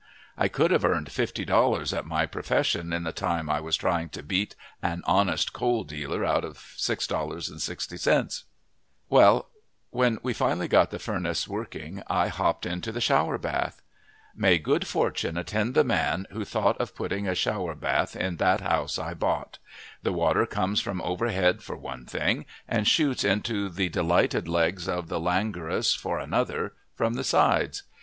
[0.35, 4.23] I could have earned $50 at my profession in the time I was trying to
[4.23, 8.43] beat an honest coal dealer out of $6.60.
[9.11, 9.49] Well,
[9.91, 13.83] when we finally got the furnace working I hopped into the shower bath.
[14.35, 18.61] May good fortune attend the man who thought of putting a shower bath in That
[18.61, 19.59] House I Bought!
[20.01, 25.09] The water comes from overhead for one thing, and shoots into the delighted legs of
[25.09, 27.83] the languorous for another, from the sides.